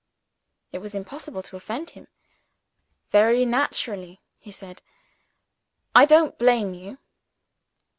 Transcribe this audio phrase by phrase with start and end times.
[0.71, 2.07] It was impossible to offend him.
[3.11, 4.81] "Very naturally," he said;
[5.93, 6.97] "I don't blame you."